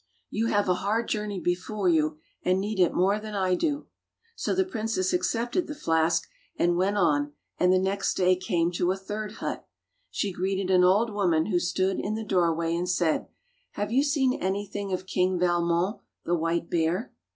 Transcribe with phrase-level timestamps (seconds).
[0.31, 3.85] "You have a hard journey before you and need it more than I do."
[4.35, 6.27] So the princess accepted the flask
[6.57, 9.67] and went on, and the next day came to a third hut.
[10.09, 13.27] She greeted an old woman who stood in the doorway, and said,
[13.73, 17.13] "Have you seen anything of King Valmon, the white bear.